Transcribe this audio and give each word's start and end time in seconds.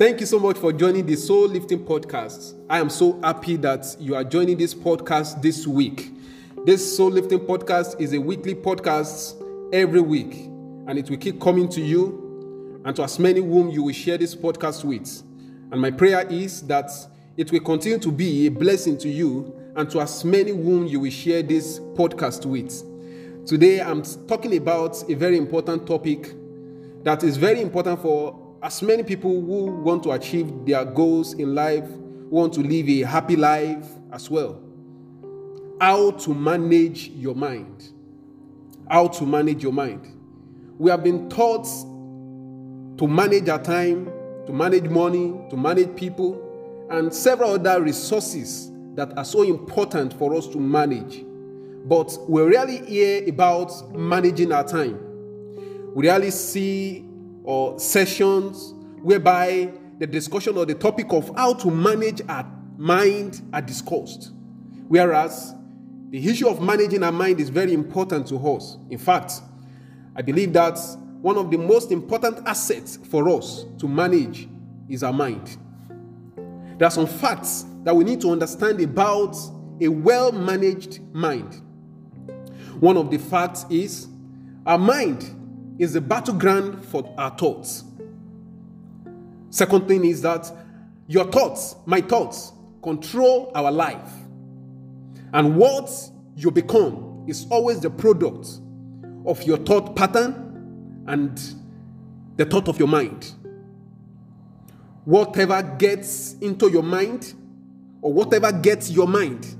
Thank 0.00 0.20
you 0.20 0.24
so 0.24 0.38
much 0.38 0.56
for 0.56 0.72
joining 0.72 1.04
the 1.04 1.14
Soul 1.14 1.46
Lifting 1.46 1.84
Podcast. 1.84 2.54
I 2.70 2.78
am 2.78 2.88
so 2.88 3.20
happy 3.20 3.56
that 3.56 3.84
you 4.00 4.14
are 4.14 4.24
joining 4.24 4.56
this 4.56 4.72
podcast 4.72 5.42
this 5.42 5.66
week. 5.66 6.12
This 6.64 6.96
Soul 6.96 7.10
Lifting 7.10 7.40
Podcast 7.40 8.00
is 8.00 8.14
a 8.14 8.18
weekly 8.18 8.54
podcast 8.54 9.34
every 9.74 10.00
week, 10.00 10.46
and 10.86 10.98
it 10.98 11.10
will 11.10 11.18
keep 11.18 11.38
coming 11.38 11.68
to 11.68 11.82
you 11.82 12.80
and 12.86 12.96
to 12.96 13.02
as 13.02 13.18
many 13.18 13.42
whom 13.42 13.68
you 13.68 13.82
will 13.82 13.92
share 13.92 14.16
this 14.16 14.34
podcast 14.34 14.84
with. 14.84 15.22
And 15.70 15.78
my 15.78 15.90
prayer 15.90 16.26
is 16.30 16.62
that 16.62 16.90
it 17.36 17.52
will 17.52 17.60
continue 17.60 17.98
to 17.98 18.10
be 18.10 18.46
a 18.46 18.50
blessing 18.50 18.96
to 19.00 19.08
you 19.10 19.54
and 19.76 19.90
to 19.90 20.00
as 20.00 20.24
many 20.24 20.50
whom 20.50 20.86
you 20.86 21.00
will 21.00 21.10
share 21.10 21.42
this 21.42 21.78
podcast 21.78 22.46
with. 22.46 23.46
Today, 23.46 23.82
I'm 23.82 24.00
talking 24.26 24.56
about 24.56 25.04
a 25.10 25.14
very 25.14 25.36
important 25.36 25.86
topic 25.86 26.32
that 27.02 27.22
is 27.22 27.36
very 27.36 27.60
important 27.60 28.00
for 28.00 28.49
as 28.62 28.82
many 28.82 29.02
people 29.02 29.30
who 29.30 29.66
want 29.82 30.02
to 30.02 30.12
achieve 30.12 30.66
their 30.66 30.84
goals 30.84 31.32
in 31.34 31.54
life, 31.54 31.88
want 32.28 32.52
to 32.54 32.60
live 32.60 32.88
a 32.88 33.02
happy 33.02 33.36
life 33.36 33.86
as 34.12 34.30
well. 34.30 34.60
How 35.80 36.10
to 36.10 36.34
manage 36.34 37.08
your 37.08 37.34
mind. 37.34 37.90
How 38.90 39.08
to 39.08 39.24
manage 39.24 39.62
your 39.62 39.72
mind. 39.72 40.14
We 40.78 40.90
have 40.90 41.02
been 41.02 41.30
taught 41.30 41.64
to 42.98 43.08
manage 43.08 43.48
our 43.48 43.62
time, 43.62 44.12
to 44.46 44.52
manage 44.52 44.90
money, 44.90 45.40
to 45.48 45.56
manage 45.56 45.96
people, 45.96 46.46
and 46.90 47.12
several 47.14 47.52
other 47.52 47.80
resources 47.80 48.70
that 48.94 49.16
are 49.16 49.24
so 49.24 49.42
important 49.42 50.12
for 50.14 50.34
us 50.34 50.46
to 50.48 50.58
manage. 50.58 51.24
But 51.86 52.14
we 52.28 52.42
rarely 52.42 52.84
hear 52.84 53.26
about 53.26 53.94
managing 53.96 54.52
our 54.52 54.64
time. 54.64 55.00
We 55.94 56.08
rarely 56.08 56.30
see 56.30 57.09
or 57.50 57.76
sessions 57.80 58.74
whereby 59.02 59.72
the 59.98 60.06
discussion 60.06 60.56
or 60.56 60.64
the 60.64 60.74
topic 60.74 61.06
of 61.10 61.34
how 61.36 61.52
to 61.52 61.68
manage 61.68 62.22
our 62.28 62.46
mind 62.76 63.42
are 63.52 63.60
discussed. 63.60 64.30
Whereas 64.86 65.52
the 66.10 66.24
issue 66.28 66.46
of 66.48 66.62
managing 66.62 67.02
our 67.02 67.10
mind 67.10 67.40
is 67.40 67.48
very 67.48 67.72
important 67.72 68.28
to 68.28 68.36
us. 68.36 68.78
In 68.88 68.98
fact, 68.98 69.32
I 70.14 70.22
believe 70.22 70.52
that 70.52 70.78
one 71.22 71.36
of 71.36 71.50
the 71.50 71.58
most 71.58 71.90
important 71.90 72.46
assets 72.46 73.00
for 73.10 73.28
us 73.28 73.64
to 73.78 73.88
manage 73.88 74.48
is 74.88 75.02
our 75.02 75.12
mind. 75.12 75.58
There 76.78 76.86
are 76.86 76.90
some 76.92 77.08
facts 77.08 77.66
that 77.82 77.94
we 77.94 78.04
need 78.04 78.20
to 78.20 78.30
understand 78.30 78.80
about 78.80 79.36
a 79.80 79.88
well 79.88 80.30
managed 80.30 81.00
mind. 81.12 81.60
One 82.78 82.96
of 82.96 83.10
the 83.10 83.18
facts 83.18 83.66
is 83.68 84.06
our 84.64 84.78
mind 84.78 85.34
is 85.80 85.94
the 85.94 86.00
battleground 86.00 86.84
for 86.84 87.10
our 87.16 87.30
thoughts. 87.38 87.84
Second 89.48 89.88
thing 89.88 90.04
is 90.04 90.20
that 90.20 90.52
your 91.06 91.24
thoughts, 91.24 91.74
my 91.86 92.02
thoughts, 92.02 92.52
control 92.82 93.50
our 93.54 93.72
life. 93.72 94.12
And 95.32 95.56
what 95.56 95.90
you 96.36 96.50
become 96.50 97.24
is 97.26 97.46
always 97.50 97.80
the 97.80 97.88
product 97.88 98.46
of 99.24 99.42
your 99.44 99.56
thought 99.56 99.96
pattern 99.96 101.02
and 101.08 101.40
the 102.36 102.44
thought 102.44 102.68
of 102.68 102.78
your 102.78 102.88
mind. 102.88 103.32
Whatever 105.06 105.62
gets 105.78 106.34
into 106.42 106.70
your 106.70 106.82
mind 106.82 107.32
or 108.02 108.12
whatever 108.12 108.52
gets 108.52 108.90
your 108.90 109.08
mind 109.08 109.56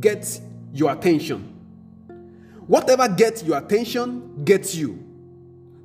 gets 0.00 0.40
your 0.72 0.90
attention. 0.90 1.44
Whatever 2.66 3.06
gets 3.06 3.44
your 3.44 3.58
attention 3.58 4.44
gets 4.44 4.74
you. 4.74 4.99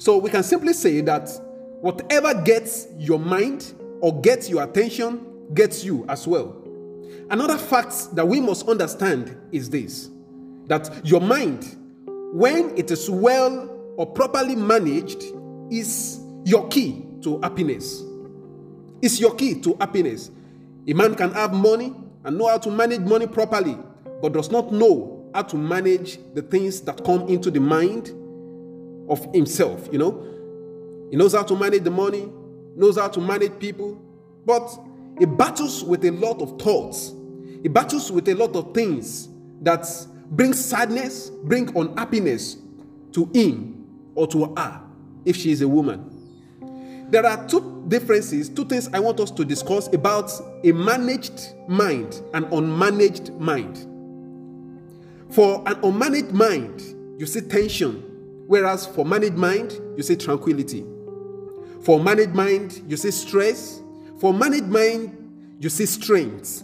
So 0.05 0.19
we 0.19 0.29
can 0.29 0.43
simply 0.43 0.73
say 0.73 1.01
that 1.01 1.31
whatever 1.81 2.39
gets 2.43 2.85
your 2.95 3.17
mind 3.17 3.73
or 4.01 4.21
gets 4.21 4.47
your 4.47 4.61
attention 4.61 5.25
gets 5.55 5.83
you 5.83 6.05
as 6.07 6.27
well. 6.27 6.61
Another 7.31 7.57
fact 7.57 8.15
that 8.15 8.27
we 8.27 8.39
must 8.39 8.69
understand 8.69 9.35
is 9.51 9.67
this 9.67 10.11
that 10.67 11.03
your 11.03 11.21
mind, 11.21 11.75
when 12.33 12.77
it 12.77 12.91
is 12.91 13.09
well 13.09 13.67
or 13.97 14.05
properly 14.05 14.55
managed, 14.55 15.23
is 15.71 16.19
your 16.43 16.67
key 16.67 17.07
to 17.23 17.41
happiness. 17.41 18.03
It's 19.01 19.19
your 19.19 19.33
key 19.33 19.59
to 19.61 19.75
happiness. 19.79 20.29
A 20.87 20.93
man 20.93 21.15
can 21.15 21.31
have 21.31 21.51
money 21.51 21.95
and 22.25 22.37
know 22.37 22.47
how 22.47 22.59
to 22.59 22.69
manage 22.69 23.01
money 23.01 23.25
properly, 23.25 23.75
but 24.21 24.33
does 24.33 24.51
not 24.51 24.71
know 24.71 25.31
how 25.33 25.41
to 25.41 25.55
manage 25.57 26.19
the 26.35 26.43
things 26.43 26.81
that 26.81 27.03
come 27.03 27.27
into 27.27 27.49
the 27.49 27.59
mind 27.59 28.11
of 29.09 29.25
himself, 29.33 29.87
you 29.91 29.97
know. 29.97 30.23
He 31.11 31.17
knows 31.17 31.33
how 31.33 31.43
to 31.43 31.55
manage 31.55 31.83
the 31.83 31.91
money, 31.91 32.31
knows 32.75 32.97
how 32.97 33.07
to 33.07 33.21
manage 33.21 33.57
people, 33.59 34.01
but 34.45 34.69
he 35.19 35.25
battles 35.25 35.83
with 35.83 36.03
a 36.05 36.11
lot 36.11 36.41
of 36.41 36.59
thoughts. 36.59 37.13
He 37.61 37.67
battles 37.69 38.11
with 38.11 38.27
a 38.29 38.35
lot 38.35 38.55
of 38.55 38.73
things 38.73 39.29
that 39.61 39.87
bring 40.31 40.53
sadness, 40.53 41.29
bring 41.29 41.75
unhappiness 41.75 42.57
to 43.13 43.29
him 43.33 43.87
or 44.15 44.27
to 44.27 44.53
her 44.55 44.81
if 45.23 45.35
she 45.35 45.51
is 45.51 45.61
a 45.61 45.67
woman. 45.67 46.11
There 47.09 47.25
are 47.25 47.47
two 47.47 47.85
differences, 47.87 48.49
two 48.49 48.65
things 48.65 48.89
I 48.91 48.99
want 48.99 49.19
us 49.19 49.31
to 49.31 49.45
discuss 49.45 49.87
about 49.93 50.31
a 50.63 50.71
managed 50.71 51.53
mind 51.67 52.21
and 52.33 52.45
unmanaged 52.47 53.37
mind. 53.39 53.77
For 55.33 55.63
an 55.67 55.75
unmanaged 55.75 56.31
mind, 56.31 56.81
you 57.19 57.25
see 57.25 57.41
tension, 57.41 58.14
Whereas 58.47 58.85
for 58.85 59.05
managed 59.05 59.35
mind, 59.35 59.79
you 59.97 60.03
say 60.03 60.15
tranquility. 60.15 60.85
For 61.81 61.99
managed 61.99 62.33
mind, 62.33 62.81
you 62.87 62.97
say 62.97 63.11
stress. 63.11 63.81
For 64.19 64.33
managed 64.33 64.67
mind, 64.67 65.57
you 65.59 65.69
say 65.69 65.85
strength. 65.85 66.63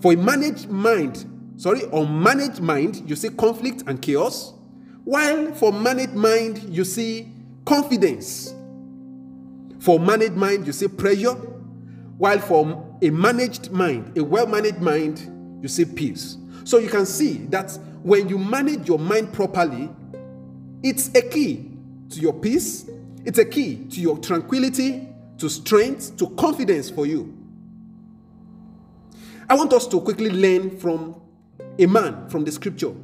For 0.00 0.14
a 0.14 0.16
managed 0.16 0.68
mind, 0.70 1.26
sorry, 1.56 1.84
or 1.84 2.06
managed 2.06 2.60
mind, 2.60 3.02
you 3.08 3.16
see 3.16 3.28
conflict 3.30 3.84
and 3.86 4.00
chaos. 4.00 4.54
While 5.04 5.52
for 5.54 5.72
managed 5.72 6.14
mind, 6.14 6.62
you 6.64 6.84
see 6.84 7.32
confidence. 7.66 8.54
For 9.80 9.98
managed 9.98 10.34
mind, 10.34 10.66
you 10.66 10.72
see 10.72 10.88
pressure. 10.88 11.34
While 12.16 12.38
for 12.38 12.98
a 13.02 13.10
managed 13.10 13.70
mind, 13.70 14.16
a 14.16 14.24
well 14.24 14.46
managed 14.46 14.80
mind, 14.80 15.58
you 15.62 15.68
see 15.68 15.84
peace. 15.84 16.36
So 16.64 16.78
you 16.78 16.88
can 16.88 17.06
see 17.06 17.46
that 17.48 17.78
when 18.02 18.28
you 18.28 18.38
manage 18.38 18.88
your 18.88 18.98
mind 18.98 19.32
properly, 19.32 19.90
it's 20.82 21.14
a 21.14 21.22
key 21.22 21.70
to 22.10 22.20
your 22.20 22.32
peace, 22.32 22.88
it's 23.24 23.38
a 23.38 23.44
key 23.44 23.86
to 23.90 24.00
your 24.00 24.18
tranquility, 24.18 25.08
to 25.38 25.48
strength, 25.48 26.16
to 26.16 26.28
confidence 26.30 26.90
for 26.90 27.06
you. 27.06 27.36
I 29.48 29.54
want 29.54 29.72
us 29.72 29.86
to 29.88 30.00
quickly 30.00 30.30
learn 30.30 30.78
from 30.78 31.20
a 31.78 31.86
man 31.86 32.28
from 32.28 32.44
the 32.44 32.52
scripture 32.52 32.94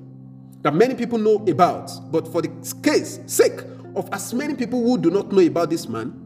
that 0.62 0.74
many 0.74 0.94
people 0.94 1.18
know 1.18 1.44
about, 1.46 1.90
but 2.10 2.26
for 2.28 2.42
the 2.42 2.50
case 2.82 3.20
sake 3.26 3.60
of 3.94 4.08
as 4.12 4.32
many 4.34 4.54
people 4.54 4.82
who 4.82 4.98
do 4.98 5.10
not 5.10 5.32
know 5.32 5.40
about 5.40 5.70
this 5.70 5.88
man, 5.88 6.22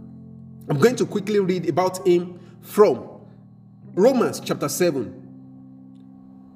I'm 0.69 0.79
going 0.79 0.97
to 0.97 1.07
quickly 1.07 1.41
read 1.41 1.69
about 1.69 2.07
him 2.07 2.39
from 2.63 3.09
Romans 3.95 4.41
chapter 4.41 4.69
7. 4.69 5.17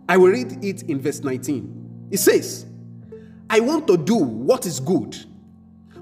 I 0.09 0.17
will 0.17 0.29
read 0.29 0.65
it 0.65 0.83
in 0.85 1.01
verse 1.01 1.21
19. 1.21 2.09
It 2.11 2.19
says, 2.19 2.67
I 3.51 3.61
want 3.61 3.87
to 3.89 3.97
do 3.97 4.17
what 4.17 4.67
is 4.67 4.81
good, 4.81 5.17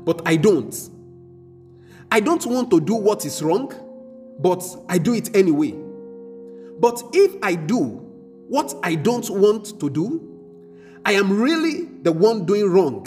but 0.04 0.22
I 0.26 0.36
don't. 0.36 0.74
I 2.10 2.20
don't 2.20 2.44
want 2.46 2.70
to 2.70 2.80
do 2.80 2.94
what 2.94 3.24
is 3.24 3.42
wrong, 3.42 3.72
but 4.38 4.62
I 4.88 4.98
do 4.98 5.14
it 5.14 5.34
anyway. 5.34 5.74
But 6.78 7.02
if 7.12 7.36
I 7.42 7.54
do 7.54 7.84
what 8.48 8.74
I 8.82 8.94
don't 8.94 9.28
want 9.30 9.80
to 9.80 9.88
do, 9.90 10.28
I 11.04 11.12
am 11.12 11.40
really 11.40 11.86
the 12.02 12.12
one 12.12 12.44
doing 12.44 12.70
wrong. 12.70 13.06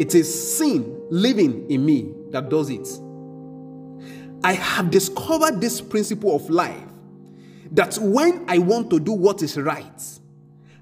It 0.00 0.14
is 0.14 0.56
sin 0.56 1.00
living 1.10 1.70
in 1.70 1.84
me 1.84 2.14
that 2.30 2.48
does 2.48 2.70
it. 2.70 2.88
I 4.42 4.52
have 4.52 4.90
discovered 4.90 5.60
this 5.60 5.80
principle 5.80 6.36
of 6.36 6.48
life 6.50 6.82
that 7.72 7.96
when 7.96 8.44
I 8.48 8.58
want 8.58 8.90
to 8.90 9.00
do 9.00 9.12
what 9.12 9.42
is 9.42 9.56
right, 9.56 10.02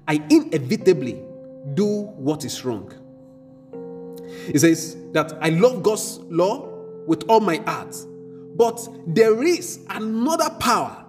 I 0.07 0.21
inevitably 0.29 1.21
do 1.73 1.85
what 1.85 2.45
is 2.45 2.63
wrong. 2.63 2.91
He 4.51 4.57
says 4.57 4.97
that 5.13 5.33
I 5.41 5.49
love 5.49 5.81
God's 5.81 6.19
law 6.29 6.69
with 7.07 7.23
all 7.29 7.39
my 7.39 7.57
heart, 7.65 7.95
but 8.55 8.87
there 9.07 9.43
is 9.43 9.79
another 9.89 10.49
power 10.59 11.05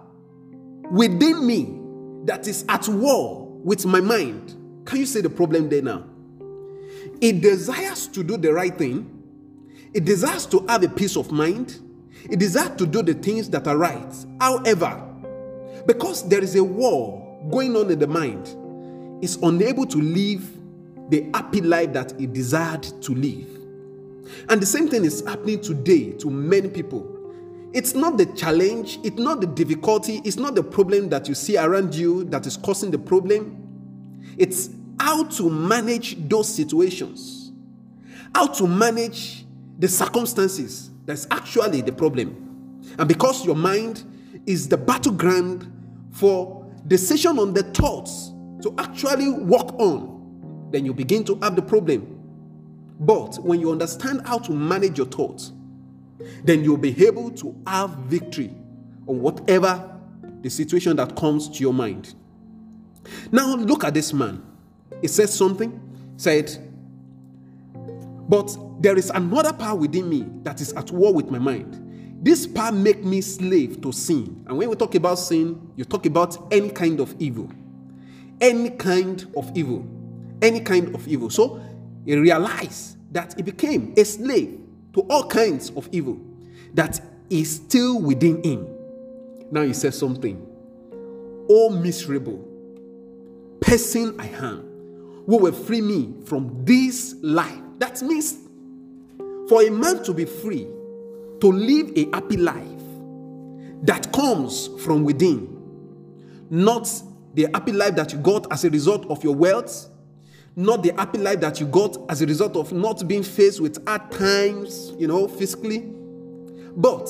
within 0.91 1.45
me 1.45 1.79
that 2.25 2.47
is 2.47 2.65
at 2.69 2.87
war 2.87 3.47
with 3.63 3.85
my 3.85 4.01
mind. 4.01 4.55
Can 4.85 4.99
you 4.99 5.05
see 5.05 5.21
the 5.21 5.29
problem 5.29 5.69
there 5.69 5.81
now? 5.81 6.05
It 7.21 7.41
desires 7.41 8.07
to 8.07 8.23
do 8.23 8.37
the 8.37 8.53
right 8.53 8.75
thing, 8.75 9.13
it 9.93 10.05
desires 10.05 10.45
to 10.47 10.65
have 10.67 10.83
a 10.83 10.89
peace 10.89 11.15
of 11.15 11.31
mind, 11.31 11.79
it 12.29 12.39
desires 12.39 12.77
to 12.77 12.85
do 12.85 13.01
the 13.01 13.13
things 13.13 13.49
that 13.49 13.67
are 13.67 13.77
right. 13.77 14.13
However, 14.39 15.03
because 15.85 16.27
there 16.27 16.43
is 16.43 16.55
a 16.55 16.63
war 16.63 17.23
going 17.49 17.75
on 17.75 17.89
in 17.89 17.99
the 17.99 18.07
mind, 18.07 18.55
is 19.21 19.37
unable 19.43 19.85
to 19.85 19.97
live 19.97 20.49
the 21.09 21.29
happy 21.33 21.61
life 21.61 21.93
that 21.93 22.19
he 22.19 22.27
desired 22.27 22.83
to 22.83 23.13
live. 23.13 23.47
And 24.49 24.61
the 24.61 24.65
same 24.65 24.89
thing 24.89 25.05
is 25.05 25.23
happening 25.25 25.61
today 25.61 26.11
to 26.13 26.29
many 26.29 26.67
people. 26.67 27.17
it's 27.73 27.93
not 27.93 28.17
the 28.17 28.25
challenge, 28.27 28.99
it's 29.03 29.17
not 29.17 29.41
the 29.41 29.47
difficulty, 29.47 30.21
it's 30.23 30.37
not 30.37 30.55
the 30.55 30.63
problem 30.63 31.09
that 31.09 31.27
you 31.27 31.35
see 31.35 31.57
around 31.57 31.93
you 31.93 32.23
that 32.25 32.45
is 32.47 32.57
causing 32.57 32.91
the 32.91 32.97
problem. 32.97 33.63
It's 34.37 34.69
how 34.99 35.25
to 35.25 35.49
manage 35.49 36.27
those 36.27 36.47
situations, 36.53 37.51
how 38.33 38.47
to 38.47 38.67
manage 38.67 39.45
the 39.77 39.87
circumstances 39.87 40.89
that's 41.05 41.27
actually 41.29 41.81
the 41.81 41.91
problem. 41.91 42.81
And 42.97 43.07
because 43.07 43.45
your 43.45 43.55
mind 43.55 44.03
is 44.45 44.67
the 44.69 44.77
battleground 44.77 45.71
for 46.11 46.65
decision 46.87 47.37
on 47.37 47.53
the 47.53 47.63
thoughts 47.63 48.31
to 48.61 48.73
actually 48.77 49.29
work 49.29 49.73
on, 49.79 50.69
then 50.71 50.85
you 50.85 50.93
begin 50.93 51.23
to 51.25 51.35
have 51.41 51.55
the 51.55 51.61
problem. 51.61 52.13
But 52.99 53.37
when 53.39 53.59
you 53.59 53.71
understand 53.71 54.25
how 54.25 54.39
to 54.39 54.51
manage 54.51 54.97
your 54.97 55.07
thoughts, 55.07 55.53
then 56.43 56.63
you'll 56.63 56.77
be 56.77 57.05
able 57.05 57.31
to 57.31 57.55
have 57.67 57.91
victory 57.91 58.53
on 59.05 59.21
whatever 59.21 59.97
the 60.41 60.49
situation 60.49 60.95
that 60.97 61.15
comes 61.15 61.47
to 61.49 61.59
your 61.59 61.73
mind. 61.73 62.15
Now 63.31 63.55
look 63.55 63.83
at 63.83 63.93
this 63.93 64.13
man. 64.13 64.43
He 65.01 65.07
says 65.07 65.33
something, 65.33 65.79
said, 66.17 66.51
But 68.27 68.55
there 68.79 68.97
is 68.97 69.09
another 69.11 69.53
power 69.53 69.75
within 69.75 70.09
me 70.09 70.25
that 70.43 70.59
is 70.59 70.73
at 70.73 70.91
war 70.91 71.13
with 71.13 71.29
my 71.29 71.39
mind. 71.39 71.83
This 72.23 72.47
power 72.47 72.71
make 72.71 73.03
me 73.03 73.21
slave 73.21 73.81
to 73.81 73.91
sin. 73.91 74.43
And 74.47 74.57
when 74.57 74.69
we 74.69 74.75
talk 74.75 74.95
about 74.95 75.15
sin, 75.19 75.71
you 75.75 75.85
talk 75.85 76.05
about 76.05 76.51
any 76.51 76.69
kind 76.69 76.99
of 76.99 77.15
evil. 77.19 77.49
Any 78.39 78.71
kind 78.71 79.25
of 79.35 79.51
evil. 79.55 79.85
Any 80.41 80.59
kind 80.59 80.93
of 80.93 81.07
evil. 81.07 81.29
So 81.29 81.61
he 82.05 82.15
realized 82.15 82.97
that 83.13 83.33
he 83.35 83.41
became 83.41 83.93
a 83.97 84.03
slave 84.03 84.59
to 84.93 85.01
all 85.09 85.27
kinds 85.27 85.71
of 85.71 85.89
evil 85.91 86.19
that 86.73 86.99
is 87.29 87.55
still 87.55 88.01
within 88.01 88.43
him. 88.43 88.67
Now 89.51 89.63
he 89.63 89.73
says 89.73 89.97
something. 89.97 90.45
Oh, 91.49 91.69
miserable 91.69 92.47
person 93.67 94.15
I 94.17 94.27
am, 94.27 94.61
who 95.25 95.37
will 95.37 95.51
free 95.51 95.81
me 95.81 96.13
from 96.25 96.63
this 96.63 97.15
life. 97.21 97.59
That 97.79 98.01
means 98.01 98.37
for 99.49 99.61
a 99.61 99.69
man 99.69 100.03
to 100.03 100.13
be 100.13 100.23
free, 100.23 100.67
to 101.41 101.51
live 101.51 101.91
a 101.97 102.09
happy 102.13 102.37
life 102.37 102.63
that 103.83 104.11
comes 104.13 104.69
from 104.83 105.03
within, 105.03 105.53
not 106.49 106.89
the 107.37 107.47
happy 107.53 107.71
life 107.71 107.95
that 107.95 108.11
you 108.11 108.17
got 108.17 108.51
as 108.51 108.65
a 108.65 108.69
result 108.71 109.05
of 109.11 109.23
your 109.23 109.35
wealth, 109.35 109.91
not 110.55 110.81
the 110.81 110.91
happy 110.97 111.19
life 111.19 111.39
that 111.39 111.59
you 111.59 111.67
got 111.67 111.95
as 112.09 112.23
a 112.23 112.25
result 112.25 112.55
of 112.55 112.73
not 112.73 113.07
being 113.07 113.21
faced 113.21 113.61
with 113.61 113.77
hard 113.87 114.11
times, 114.11 114.91
you 114.97 115.05
know, 115.05 115.27
physically, 115.27 115.81
but 116.75 117.05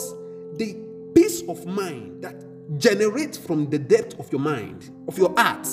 the 0.57 0.75
peace 1.15 1.43
of 1.47 1.65
mind 1.65 2.21
that 2.21 2.35
generates 2.77 3.37
from 3.37 3.69
the 3.69 3.79
depth 3.79 4.19
of 4.19 4.29
your 4.29 4.41
mind, 4.41 4.91
of 5.07 5.17
your 5.17 5.33
heart. 5.37 5.65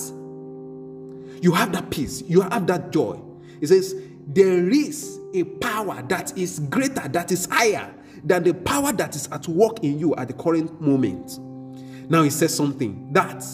You 1.42 1.50
have 1.50 1.72
that 1.72 1.90
peace, 1.90 2.22
you 2.22 2.40
have 2.42 2.68
that 2.68 2.92
joy. 2.92 3.20
It 3.60 3.66
says, 3.66 3.96
There 4.28 4.70
is 4.70 5.18
a 5.34 5.42
power 5.42 6.00
that 6.08 6.38
is 6.38 6.60
greater, 6.60 7.08
that 7.08 7.32
is 7.32 7.46
higher 7.50 7.92
than 8.22 8.44
the 8.44 8.54
power 8.54 8.92
that 8.92 9.16
is 9.16 9.26
at 9.32 9.48
work 9.48 9.82
in 9.82 9.98
you 9.98 10.14
at 10.14 10.28
the 10.28 10.34
current 10.34 10.80
moment. 10.80 11.40
Now 12.08 12.22
he 12.22 12.30
says 12.30 12.54
something 12.56 13.12
that 13.12 13.44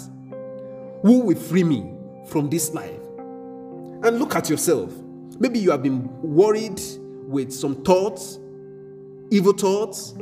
who 1.02 1.20
will 1.20 1.36
free 1.36 1.64
me 1.64 1.92
from 2.26 2.48
this 2.48 2.72
life? 2.74 3.00
And 4.02 4.18
look 4.18 4.34
at 4.34 4.48
yourself. 4.48 4.92
Maybe 5.38 5.58
you 5.58 5.70
have 5.70 5.82
been 5.82 6.08
worried 6.22 6.80
with 7.26 7.52
some 7.52 7.82
thoughts, 7.82 8.38
evil 9.30 9.52
thoughts, 9.52 10.14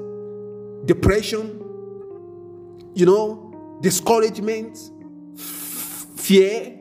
depression, 0.84 1.60
you 2.94 3.06
know, 3.06 3.78
discouragement, 3.80 4.78
fear, 5.36 6.78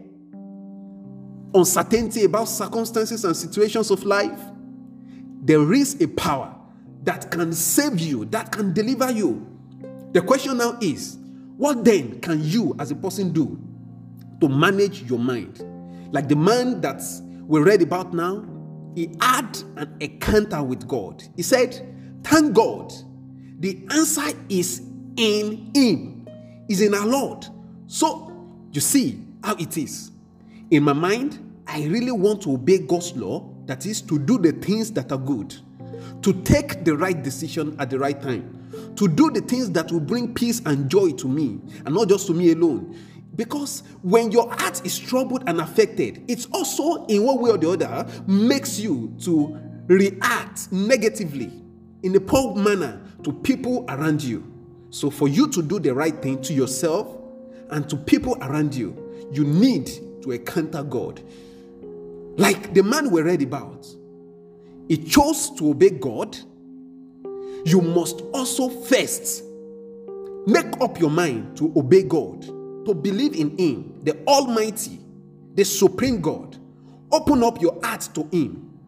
uncertainty 1.54 2.26
about 2.26 2.46
circumstances 2.46 3.26
and 3.26 3.36
situations 3.36 3.90
of 3.92 4.04
life. 4.04 4.40
There 5.44 5.74
is 5.74 6.02
a 6.02 6.08
power 6.08 6.54
that 7.04 7.32
can 7.32 7.54
save 7.54 8.00
you, 8.00 8.26
that 8.26 8.52
can 8.52 8.74
deliver 8.74 9.12
you. 9.12 9.48
The 10.12 10.22
question 10.22 10.58
now 10.58 10.78
is 10.82 11.18
what 11.58 11.84
then 11.84 12.20
can 12.22 12.44
you 12.44 12.76
as 12.80 12.92
a 12.92 12.96
person 12.96 13.32
do 13.32 13.60
to 14.42 14.50
manage 14.50 15.04
your 15.04 15.20
mind? 15.20 15.64
Like 16.12 16.28
the 16.28 16.36
man 16.36 16.82
that 16.82 17.02
we 17.46 17.60
read 17.62 17.82
about 17.82 18.14
now, 18.14 18.46
he 18.96 19.16
had 19.22 19.58
an 19.76 19.96
encounter 20.00 20.64
with 20.64 20.88
God. 20.88 21.24
He 21.36 21.44
said, 21.44 21.94
Thank 22.24 22.54
God. 22.54 22.94
The 23.60 23.86
answer 23.92 24.28
is 24.50 24.82
in 25.16 25.72
Him, 25.74 26.28
is 26.68 26.82
in 26.82 26.94
our 26.94 27.08
Lord. 27.08 27.46
So 27.88 28.32
you 28.72 28.82
see 28.82 29.24
how 29.44 29.56
it 29.56 29.78
is. 29.78 30.12
In 30.70 30.84
my 30.84 30.94
mind, 30.94 31.64
I 31.66 31.86
really 31.86 32.12
want 32.12 32.42
to 32.44 32.54
obey 32.54 32.80
God's 32.80 33.16
law, 33.16 33.50
that 33.66 33.86
is, 33.86 34.02
to 34.04 34.20
do 34.20 34.38
the 34.38 34.52
things 34.52 34.92
that 34.92 35.12
are 35.12 35.18
good 35.18 35.56
to 36.22 36.34
take 36.44 36.84
the 36.84 36.96
right 36.96 37.22
decision 37.22 37.76
at 37.80 37.90
the 37.90 38.00
right 38.00 38.22
time, 38.22 38.94
to 38.96 39.08
do 39.08 39.30
the 39.32 39.42
things 39.42 39.72
that 39.72 39.92
will 39.92 40.00
bring 40.00 40.34
peace 40.34 40.62
and 40.66 40.90
joy 40.90 41.12
to 41.12 41.28
me, 41.28 41.60
and 41.86 41.96
not 41.96 42.10
just 42.10 42.28
to 42.28 42.34
me 42.34 42.52
alone. 42.52 42.98
Because 43.36 43.84
when 44.02 44.32
your 44.32 44.50
heart 44.50 44.86
is 44.86 44.98
troubled 44.98 45.44
and 45.48 45.62
affected, 45.62 46.24
it's 46.28 46.48
also 46.48 47.06
in 47.06 47.24
one 47.24 47.40
way 47.40 47.52
or 47.52 47.58
the 47.58 47.70
other 47.70 48.08
makes 48.26 48.80
you 48.80 49.14
to 49.22 49.58
react 49.88 50.72
negatively 50.72 51.52
in 52.04 52.16
a 52.16 52.20
poor 52.20 52.56
manner 52.56 53.02
to 53.24 53.32
people 53.32 53.86
around 53.90 54.24
you. 54.24 54.44
So, 54.90 55.10
for 55.10 55.28
you 55.28 55.50
to 55.50 55.62
do 55.62 55.80
the 55.80 55.94
right 55.94 56.16
thing 56.16 56.42
to 56.44 56.54
yourself 56.54 57.16
and 57.70 57.88
to 57.90 57.98
people 57.98 58.38
around 58.42 58.74
you, 58.74 59.30
you 59.32 59.44
need 59.44 59.88
to 60.24 60.32
encounter 60.32 60.84
God. 60.84 61.22
Like 62.38 62.74
the 62.74 62.84
man 62.84 63.12
we 63.12 63.22
read 63.22 63.42
about, 63.42 63.86
he 64.88 64.98
chose 64.98 65.52
to 65.58 65.72
obey 65.72 65.90
God, 65.90 66.38
you 67.66 67.82
must 67.82 68.22
also 68.34 68.70
first 68.70 69.44
make 70.46 70.80
up 70.80 71.00
your 71.00 71.10
mind 71.10 71.58
to 71.58 71.74
obey 71.76 72.04
God, 72.04 72.46
to 72.88 72.94
believe 72.94 73.36
in 73.36 73.58
Him, 73.58 74.00
the 74.04 74.18
Almighty, 74.28 75.00
the 75.56 75.64
Supreme 75.64 76.22
God. 76.22 76.58
Open 77.12 77.44
up 77.44 77.62
your 77.62 77.80
heart 77.84 78.10
to 78.16 78.24
Him, 78.32 78.80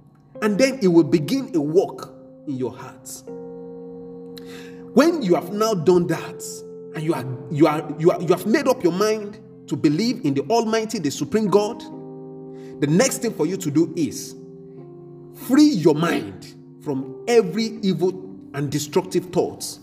and 0.41 0.57
then 0.57 0.79
He 0.79 0.87
will 0.87 1.03
begin 1.03 1.55
a 1.55 1.61
work 1.61 2.09
in 2.47 2.57
your 2.57 2.75
heart. 2.75 3.09
When 4.93 5.21
you 5.21 5.35
have 5.35 5.53
now 5.53 5.73
done 5.73 6.07
that, 6.07 6.43
and 6.95 7.03
you 7.03 7.13
are 7.13 7.25
you 7.51 7.67
are 7.67 7.95
you 7.99 8.11
are 8.11 8.21
you 8.21 8.27
have 8.29 8.45
made 8.47 8.67
up 8.67 8.83
your 8.83 8.93
mind 8.93 9.39
to 9.67 9.75
believe 9.75 10.25
in 10.25 10.33
the 10.33 10.41
Almighty, 10.49 10.97
the 10.99 11.11
Supreme 11.11 11.47
God, 11.47 11.79
the 12.81 12.87
next 12.87 13.19
thing 13.19 13.33
for 13.33 13.45
you 13.45 13.55
to 13.57 13.69
do 13.69 13.93
is 13.95 14.35
Free 15.47 15.69
your 15.69 15.95
mind 15.95 16.53
from 16.83 17.23
every 17.27 17.79
evil 17.81 18.09
and 18.53 18.69
destructive 18.71 19.25
thoughts. 19.27 19.79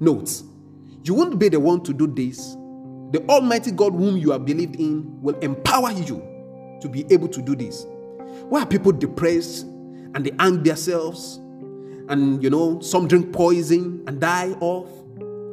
Note, 0.00 0.42
you 1.02 1.14
won't 1.14 1.38
be 1.38 1.48
the 1.48 1.58
one 1.58 1.82
to 1.82 1.92
do 1.92 2.06
this. 2.06 2.56
The 3.12 3.24
Almighty 3.28 3.70
God, 3.70 3.92
whom 3.92 4.16
you 4.16 4.32
have 4.32 4.44
believed 4.44 4.76
in, 4.76 5.20
will 5.22 5.38
empower 5.38 5.92
you 5.92 6.22
to 6.80 6.88
be 6.88 7.06
able 7.10 7.28
to 7.28 7.40
do 7.40 7.54
this. 7.54 7.86
Why 8.48 8.62
are 8.62 8.66
people 8.66 8.92
depressed 8.92 9.62
and 9.64 10.24
they 10.24 10.32
hang 10.38 10.62
themselves? 10.62 11.36
And 12.08 12.42
you 12.42 12.50
know, 12.50 12.80
some 12.80 13.08
drink 13.08 13.32
poison 13.32 14.02
and 14.06 14.20
die 14.20 14.52
off? 14.60 14.88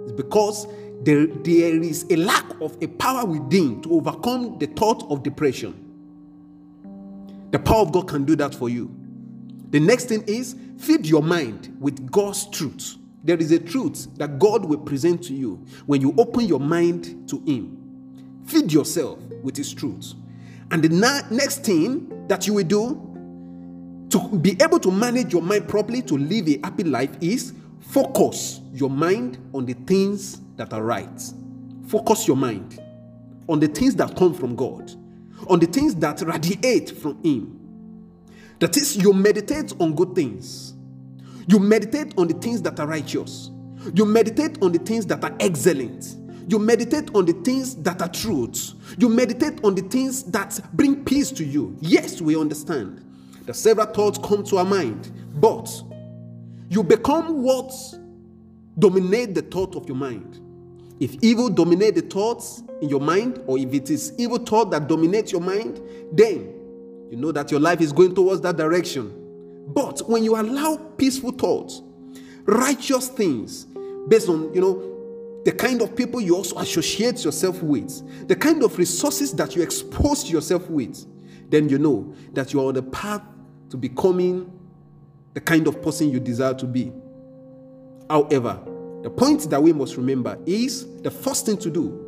It's 0.04 0.12
because 0.14 0.68
there, 1.04 1.28
there 1.28 1.82
is 1.82 2.06
a 2.10 2.16
lack 2.16 2.46
of 2.62 2.78
a 2.82 2.88
power 2.88 3.26
within 3.26 3.82
to 3.84 3.94
overcome 3.94 4.58
the 4.60 4.68
thought 4.68 5.10
of 5.10 5.24
depression. 5.24 5.80
The 7.52 7.60
power 7.60 7.82
of 7.82 7.92
God 7.92 8.08
can 8.08 8.26
do 8.26 8.36
that 8.38 8.56
for 8.56 8.70
you. 8.70 8.94
The 9.70 9.80
next 9.80 10.06
thing 10.06 10.24
is 10.28 10.56
feed 10.78 11.06
your 11.06 11.22
mind 11.24 11.76
with 11.80 12.12
God's 12.12 12.50
truth. 12.50 12.98
There 13.24 13.38
is 13.38 13.52
a 13.52 13.60
truth 13.60 14.08
that 14.18 14.38
God 14.38 14.66
will 14.66 14.80
present 14.80 15.24
to 15.26 15.34
you 15.34 15.66
when 15.86 16.02
you 16.02 16.14
open 16.18 16.46
your 16.46 16.60
mind 16.60 17.30
to 17.30 17.40
Him. 17.46 18.44
Feed 18.46 18.72
yourself 18.72 19.20
with 19.42 19.56
His 19.56 19.74
truth. 19.74 20.14
And 20.72 20.84
the 20.84 20.90
na- 20.90 21.22
next 21.30 21.64
thing 21.64 22.28
that 22.28 22.48
you 22.48 22.54
will 22.54 22.64
do 22.64 24.10
to 24.10 24.38
be 24.38 24.58
able 24.62 24.80
to 24.80 24.92
manage 24.92 25.34
your 25.34 25.42
mind 25.42 25.68
properly 25.68 26.02
to 26.04 26.18
live 26.18 26.48
a 26.48 26.60
happy 26.64 26.84
life 26.84 27.16
is 27.22 27.54
focus 27.80 28.62
your 28.74 28.90
mind 28.90 29.38
on 29.54 29.66
the 29.66 29.74
things 29.74 30.42
that 30.58 30.74
are 30.74 30.84
right. 30.84 31.34
Focus 31.88 32.28
your 32.28 32.38
mind 32.38 32.80
on 33.48 33.60
the 33.60 33.68
things 33.68 33.96
that 33.96 34.16
come 34.16 34.34
from 34.34 34.56
God, 34.56 34.92
on 35.50 35.60
the 35.60 35.66
things 35.66 35.96
that 35.96 36.22
radiate 36.22 36.92
from 36.92 37.22
Him. 37.24 37.60
That 38.60 38.78
is, 38.78 38.96
you 38.98 39.14
meditate 39.14 39.74
on 39.80 39.94
good 39.96 40.16
things. 40.16 40.73
You 41.48 41.60
meditate 41.60 42.14
on 42.18 42.28
the 42.28 42.34
things 42.36 42.62
that 42.64 42.80
are 42.80 42.88
righteous. 42.88 43.52
You 43.94 44.06
meditate 44.06 44.62
on 44.62 44.72
the 44.72 44.80
things 44.80 45.06
that 45.08 45.24
are 45.24 45.36
excellent. 45.40 46.18
You 46.48 46.60
meditate 46.60 47.14
on 47.16 47.26
the 47.26 47.34
things 47.34 47.76
that 47.84 48.02
are 48.02 48.10
truth. 48.10 48.74
You 48.98 49.10
meditate 49.10 49.64
on 49.64 49.76
the 49.76 49.82
things 49.82 50.24
that 50.24 50.60
bring 50.74 51.04
peace 51.04 51.32
to 51.32 51.44
you. 51.44 51.78
Yes, 51.80 52.22
we 52.22 52.40
understand 52.40 53.04
that 53.46 53.56
several 53.56 53.88
thoughts 53.88 54.20
come 54.24 54.44
to 54.46 54.58
our 54.58 54.66
mind, 54.66 55.12
but 55.36 55.70
you 56.70 56.84
become 56.84 57.44
what 57.44 57.74
dominate 58.78 59.36
the 59.36 59.42
thought 59.42 59.76
of 59.76 59.88
your 59.88 59.98
mind. 59.98 60.40
If 61.00 61.16
evil 61.22 61.50
dominate 61.50 61.96
the 61.96 62.02
thoughts 62.02 62.64
in 62.82 62.90
your 62.90 63.02
mind, 63.02 63.42
or 63.48 63.58
if 63.58 63.74
it 63.74 63.90
is 63.90 64.14
evil 64.18 64.38
thought 64.38 64.72
that 64.72 64.88
dominates 64.88 65.32
your 65.32 65.42
mind, 65.42 65.82
then 66.12 66.54
you 67.10 67.18
know 67.18 67.32
that 67.32 67.52
your 67.52 67.60
life 67.60 67.82
is 67.82 67.92
going 67.92 68.16
towards 68.16 68.42
that 68.42 68.58
direction. 68.58 69.23
But 69.68 70.08
when 70.10 70.24
you 70.24 70.36
allow 70.36 70.78
peaceful 70.98 71.32
thoughts, 71.32 71.82
righteous 72.46 73.08
things, 73.08 73.66
based 74.08 74.30
on 74.30 74.54
you 74.54 74.62
know 74.62 75.42
the 75.46 75.52
kind 75.52 75.82
of 75.82 75.96
people 75.96 76.22
you 76.22 76.36
also 76.36 76.58
associate 76.60 77.24
yourself 77.24 77.62
with, 77.62 78.28
the 78.28 78.36
kind 78.36 78.64
of 78.64 78.78
resources 78.78 79.34
that 79.34 79.56
you 79.56 79.62
expose 79.62 80.30
yourself 80.30 80.70
with, 80.70 81.06
then 81.50 81.70
you 81.70 81.78
know 81.78 82.14
that 82.34 82.54
you 82.54 82.62
are 82.62 82.68
on 82.68 82.74
the 82.74 82.84
path 82.84 83.22
to 83.70 83.78
becoming 83.78 84.52
the 85.34 85.42
kind 85.42 85.68
of 85.68 85.82
person 85.82 86.10
you 86.10 86.20
desire 86.20 86.54
to 86.54 86.66
be. 86.66 86.92
However, 88.10 88.62
the 89.02 89.10
point 89.10 89.50
that 89.50 89.62
we 89.62 89.74
must 89.74 89.98
remember 89.98 90.38
is 90.46 91.02
the 91.02 91.12
first 91.12 91.46
thing 91.46 91.58
to 91.58 91.70
do 91.70 92.00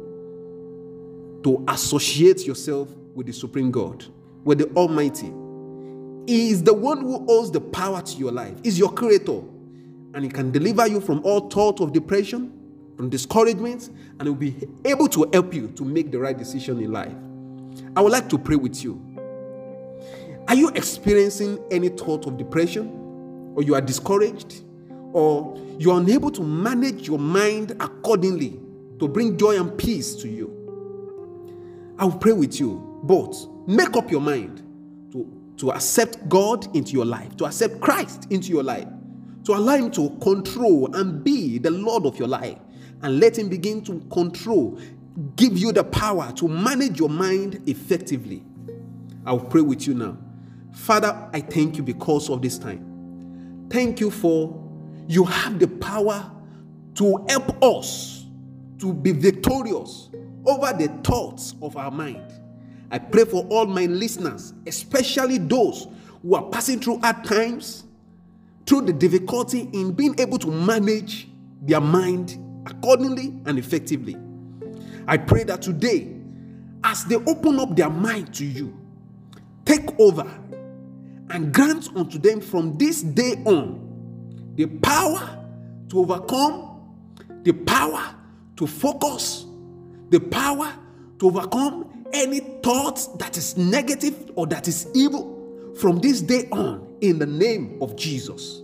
to 1.44 1.64
associate 1.68 2.48
yourself 2.48 2.90
with 3.14 3.28
the 3.28 3.34
Supreme 3.34 3.70
God, 3.70 4.06
with 4.44 4.60
the 4.60 4.68
Almighty. 4.76 5.32
He 6.28 6.50
is 6.50 6.64
the 6.64 6.74
one 6.74 7.02
who 7.02 7.26
owns 7.30 7.52
the 7.52 7.62
power 7.62 8.02
to 8.02 8.18
your 8.18 8.32
life, 8.32 8.56
is 8.64 8.80
your 8.80 8.92
creator, 8.92 9.42
and 10.14 10.24
he 10.24 10.30
can 10.30 10.52
deliver 10.52 10.88
you 10.88 11.00
from 11.00 11.22
all 11.24 11.50
thought 11.50 11.82
of 11.82 11.94
depression, 11.94 12.52
from 12.98 13.10
discouragement, 13.10 13.90
and 14.20 14.24
he 14.24 14.30
will 14.30 14.36
be 14.36 14.56
able 14.86 15.08
to 15.10 15.30
help 15.34 15.54
you 15.54 15.68
to 15.70 15.84
make 15.84 16.12
the 16.12 16.20
right 16.20 16.38
decision 16.38 16.82
in 16.82 16.92
life. 16.92 17.14
I 17.96 18.02
would 18.02 18.12
like 18.12 18.30
to 18.30 18.38
pray 18.38 18.56
with 18.56 18.84
you. 18.84 19.02
Are 20.48 20.56
you 20.56 20.70
experiencing 20.70 21.60
any 21.72 21.90
thought 21.90 22.26
of 22.28 22.38
depression? 22.38 23.54
Or 23.56 23.64
you 23.64 23.76
are 23.76 23.82
discouraged? 23.82 24.64
Or 25.14 25.58
you 25.80 25.92
are 25.92 26.00
unable 26.00 26.32
to 26.32 26.42
manage 26.44 27.08
your 27.08 27.20
mind 27.20 27.72
accordingly 27.80 28.60
to 29.00 29.08
bring 29.08 29.38
joy 29.38 29.60
and 29.60 29.78
peace 29.78 30.16
to 30.16 30.28
you? 30.28 30.52
I 31.98 32.06
will 32.06 32.18
pray 32.18 32.34
with 32.34 32.60
you. 32.60 33.00
But 33.04 33.36
make 33.68 33.96
up 33.96 34.12
your 34.12 34.22
mind 34.22 34.62
to, 35.58 35.72
accept 35.72 36.28
God 36.30 36.76
into 36.76 36.92
your 36.92 37.06
life, 37.06 37.36
to 37.38 37.46
accept 37.46 37.80
Christ 37.82 38.28
into 38.30 38.50
your 38.50 38.64
life, 38.64 38.88
to 39.46 39.54
allow 39.54 39.76
Him 39.78 39.92
to 39.92 40.10
control 40.22 40.94
and 40.96 41.24
be 41.24 41.58
the 41.58 41.72
Lord 41.72 42.06
of 42.06 42.18
your 42.18 42.28
life, 42.28 42.58
and 43.02 43.20
let 43.20 43.38
Him 43.38 43.50
begin 43.50 43.84
to 43.86 44.00
control, 44.12 44.80
give 45.36 45.58
you 45.58 45.72
the 45.72 45.84
power 45.84 46.32
to 46.34 46.48
manage 46.48 47.00
your 47.00 47.10
mind 47.10 47.62
effectively. 47.68 48.44
I 49.26 49.32
will 49.32 49.46
pray 49.46 49.62
with 49.62 49.88
you 49.88 49.94
now. 49.94 50.18
Father, 50.74 51.30
I 51.34 51.42
thank 51.42 51.78
you 51.78 51.84
because 51.84 52.30
of 52.30 52.42
this 52.42 52.58
time. 52.58 53.68
Thank 53.70 54.00
you 54.00 54.12
for 54.12 54.62
you 55.08 55.24
have 55.24 55.60
the 55.60 55.68
power 55.68 56.32
to 56.96 57.26
help 57.30 57.64
us 57.64 58.26
to 58.80 58.94
be 58.94 59.12
victorious 59.12 60.10
over 60.46 60.74
the 60.74 60.88
thoughts 61.04 61.56
of 61.62 61.78
our 61.78 61.92
mind. 61.92 62.32
I 62.96 62.98
pray 62.98 63.26
for 63.26 63.46
all 63.50 63.66
my 63.66 63.88
listeners, 63.88 64.54
especially 64.66 65.38
those 65.38 65.90
who 66.22 66.34
are 66.34 66.44
passing 66.44 66.80
through 66.80 67.00
hard 67.00 67.26
times, 67.26 67.84
through 68.66 68.84
the 68.84 68.94
difficulty 68.94 69.68
in 69.74 69.92
being 69.92 70.18
able 70.18 70.38
to 70.40 70.48
manage 70.48 71.28
their 71.62 71.82
mind 71.82 72.40
accordingly 72.66 73.38
and 73.48 73.60
effectively. 73.60 74.16
I 75.10 75.18
pray 75.18 75.44
that 75.44 75.62
today, 75.62 76.16
as 76.86 77.04
they 77.04 77.16
open 77.18 77.60
up 77.60 77.76
their 77.76 77.90
mind 77.90 78.34
to 78.36 78.46
you, 78.46 78.74
take 79.66 80.00
over 80.00 80.24
and 81.32 81.54
grant 81.54 81.90
unto 81.98 82.18
them 82.18 82.40
from 82.40 82.78
this 82.78 83.02
day 83.02 83.34
on 83.44 84.54
the 84.56 84.68
power 84.68 85.46
to 85.90 86.00
overcome, 86.00 86.96
the 87.44 87.52
power 87.52 88.16
to 88.56 88.66
focus, 88.66 89.48
the 90.12 90.20
power 90.22 90.74
to 91.20 91.28
overcome 91.28 91.92
any 92.14 92.40
thought 92.40 93.20
that 93.20 93.38
is 93.38 93.58
negative 93.58 94.32
or 94.36 94.48
that 94.48 94.68
is 94.68 94.88
evil 94.94 95.74
from 95.76 96.00
this 96.00 96.22
day 96.22 96.48
on 96.52 96.96
in 97.02 97.20
the 97.20 97.26
name 97.26 97.78
of 97.82 97.96
Jesus. 97.96 98.62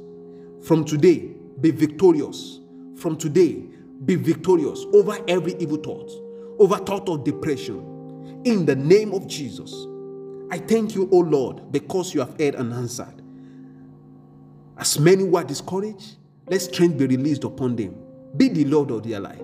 From 0.61 0.85
today, 0.85 1.31
be 1.59 1.71
victorious. 1.71 2.59
From 2.95 3.17
today, 3.17 3.65
be 4.05 4.15
victorious 4.15 4.85
over 4.93 5.17
every 5.27 5.55
evil 5.55 5.77
thought, 5.77 6.11
over 6.59 6.77
thought 6.77 7.09
of 7.09 7.23
depression. 7.23 8.41
In 8.45 8.65
the 8.65 8.75
name 8.75 9.13
of 9.13 9.27
Jesus. 9.27 9.73
I 10.51 10.57
thank 10.57 10.95
you, 10.95 11.07
O 11.11 11.17
Lord, 11.19 11.71
because 11.71 12.13
you 12.13 12.19
have 12.19 12.39
heard 12.39 12.55
and 12.55 12.73
answered. 12.73 13.21
As 14.77 14.99
many 14.99 15.23
were 15.23 15.43
discouraged, 15.43 16.15
let 16.47 16.61
strength 16.61 16.97
be 16.97 17.05
released 17.05 17.43
upon 17.43 17.75
them. 17.75 17.95
Be 18.35 18.49
the 18.49 18.65
Lord 18.65 18.91
of 18.91 19.03
their 19.03 19.19
life. 19.19 19.39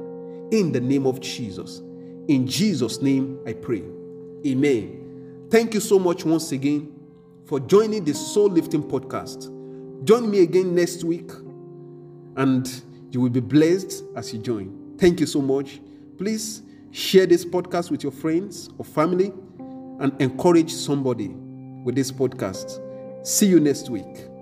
In 0.51 0.71
the 0.71 0.81
name 0.81 1.05
of 1.05 1.21
Jesus. 1.21 1.81
In 2.27 2.45
Jesus' 2.45 3.01
name 3.01 3.39
I 3.45 3.53
pray. 3.53 3.83
Amen. 4.45 5.47
Thank 5.49 5.73
you 5.73 5.79
so 5.79 5.97
much 5.97 6.25
once 6.25 6.51
again 6.51 6.93
for 7.45 7.59
joining 7.59 8.03
the 8.03 8.13
Soul 8.13 8.49
Lifting 8.49 8.83
Podcast. 8.83 9.53
Join 10.03 10.29
me 10.29 10.41
again 10.41 10.75
next 10.75 11.03
week 11.03 11.31
and 12.35 12.83
you 13.11 13.21
will 13.21 13.29
be 13.29 13.39
blessed 13.39 14.03
as 14.15 14.33
you 14.33 14.39
join. 14.39 14.95
Thank 14.97 15.19
you 15.19 15.25
so 15.25 15.41
much. 15.41 15.79
Please 16.17 16.63
share 16.91 17.25
this 17.25 17.45
podcast 17.45 17.91
with 17.91 18.03
your 18.03 18.11
friends 18.11 18.69
or 18.77 18.83
family 18.83 19.31
and 19.99 20.13
encourage 20.21 20.73
somebody 20.73 21.29
with 21.29 21.95
this 21.95 22.11
podcast. 22.11 22.81
See 23.25 23.47
you 23.47 23.59
next 23.59 23.89
week. 23.89 24.36